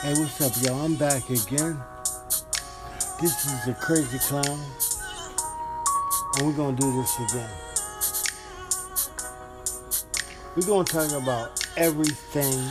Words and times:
Hey, 0.00 0.14
what's 0.14 0.40
up, 0.40 0.52
y'all? 0.62 0.84
I'm 0.84 0.94
back 0.94 1.28
again. 1.28 1.76
This 3.20 3.44
is 3.44 3.64
the 3.66 3.74
Crazy 3.80 4.20
Clown, 4.20 4.60
and 6.36 6.46
we're 6.46 6.52
gonna 6.52 6.76
do 6.76 6.92
this 6.92 7.18
again. 7.18 7.50
We're 10.54 10.68
gonna 10.68 10.84
talk 10.84 11.10
about 11.20 11.66
everything. 11.76 12.62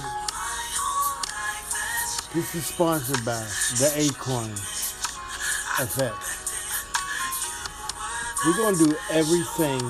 This 2.33 2.55
is 2.55 2.65
sponsored 2.65 3.25
by 3.25 3.43
the 3.75 3.91
Acorn 3.97 4.53
Effect. 5.83 6.15
We're 8.45 8.55
gonna 8.55 8.77
do 8.77 8.95
everything 9.11 9.81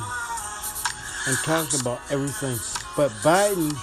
and 1.28 1.38
talk 1.46 1.72
about 1.80 2.02
everything, 2.10 2.58
but 2.96 3.12
Biden 3.22 3.78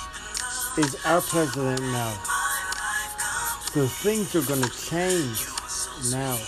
is 0.76 0.96
our 1.04 1.20
president 1.20 1.82
now. 1.82 2.33
So 3.74 3.88
things 3.88 4.36
are 4.36 4.42
gonna 4.42 4.68
change 4.68 5.48
now. 6.12 6.38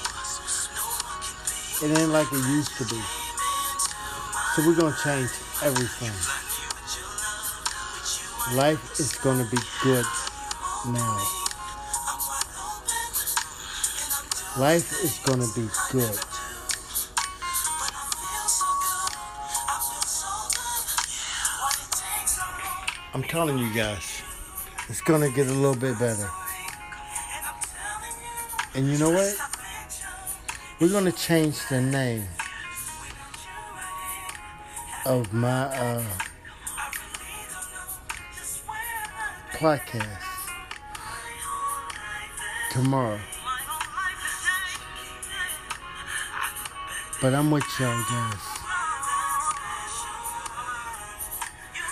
It 1.83 1.99
ain't 1.99 2.11
like 2.11 2.29
it 2.33 2.39
used 2.55 2.71
to 2.79 2.85
be. 2.85 3.03
So 4.55 4.63
we're 4.65 4.77
gonna 4.77 4.95
change 5.03 5.31
everything. 5.65 6.15
Life 8.57 9.01
is 9.01 9.17
gonna 9.17 9.49
be 9.51 9.59
good 9.83 10.07
now. 10.87 11.19
Life 14.57 14.93
is 15.03 15.19
gonna 15.25 15.49
be 15.57 15.69
good. 15.91 16.19
I'm 23.15 23.25
telling 23.25 23.59
you 23.59 23.75
guys, 23.75 24.23
it's 24.89 25.01
gonna 25.01 25.31
get 25.31 25.49
a 25.49 25.53
little 25.53 25.75
bit 25.75 25.99
better. 25.99 26.31
And 28.77 28.87
you 28.89 28.99
know 28.99 29.09
what? 29.09 29.35
We're 30.79 30.91
gonna 30.91 31.11
change 31.11 31.67
the 31.71 31.81
name 31.81 32.25
of 35.07 35.33
my 35.33 35.49
uh, 35.49 36.05
podcast 39.53 40.23
tomorrow. 42.71 43.19
But 47.23 47.33
I'm 47.33 47.51
with 47.51 47.65
y'all 47.81 48.05
guys. 48.11 48.35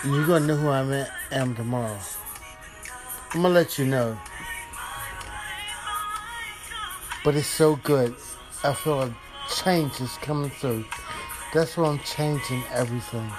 And 0.03 0.13
you're 0.13 0.27
gonna 0.27 0.45
know 0.45 0.55
who 0.55 0.69
I 0.69 1.07
am 1.31 1.55
tomorrow. 1.55 1.97
I'm 3.31 3.41
gonna 3.41 3.55
let 3.55 3.79
you 3.79 3.87
know. 3.87 4.15
But 7.25 7.35
it's 7.35 7.47
so 7.47 7.77
good. 7.77 8.13
I 8.63 8.73
feel 8.75 9.01
a 9.01 9.17
change 9.63 9.99
is 9.99 10.15
coming 10.17 10.51
through. 10.51 10.85
That's 11.55 11.75
why 11.75 11.87
I'm 11.87 11.97
changing 11.99 12.63
everything. 12.71 13.31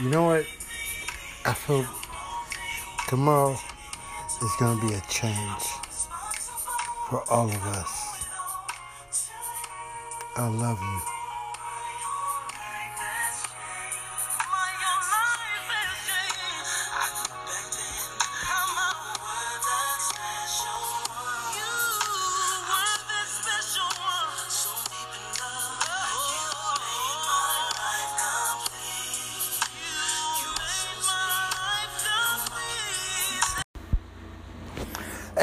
You 0.00 0.10
know 0.10 0.26
what? 0.26 0.46
I 1.44 1.54
feel 1.54 1.84
tomorrow 3.08 3.58
is 4.40 4.56
going 4.60 4.78
to 4.78 4.86
be 4.86 4.94
a 4.94 5.00
change 5.10 5.62
for 7.10 7.24
all 7.28 7.48
of 7.48 7.62
us. 7.64 8.24
I 10.36 10.46
love 10.46 10.80
you. 10.80 11.17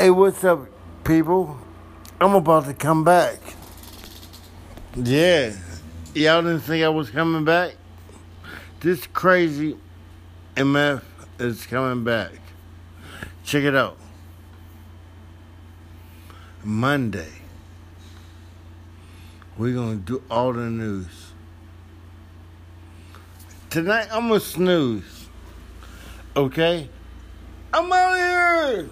Hey, 0.05 0.11
what's 0.11 0.43
up, 0.43 0.67
people? 1.03 1.57
I'm 2.21 2.35
about 2.35 2.65
to 2.65 2.75
come 2.75 3.03
back. 3.03 3.39
Yeah. 4.95 5.55
Y'all 6.13 6.43
didn't 6.43 6.59
think 6.59 6.83
I 6.83 6.89
was 6.89 7.09
coming 7.09 7.43
back? 7.43 7.73
This 8.81 9.07
crazy 9.07 9.75
MF 10.55 11.01
is 11.39 11.65
coming 11.65 12.03
back. 12.03 12.33
Check 13.43 13.63
it 13.63 13.75
out. 13.75 13.97
Monday. 16.63 17.33
We're 19.57 19.73
going 19.73 20.01
to 20.01 20.05
do 20.05 20.23
all 20.29 20.53
the 20.53 20.69
news. 20.69 21.31
Tonight, 23.71 24.09
I'm 24.11 24.27
going 24.27 24.39
to 24.39 24.45
snooze. 24.45 25.29
Okay? 26.35 26.89
I'm 27.73 27.91
out 27.91 28.11
of 28.11 28.77
here! 28.77 28.89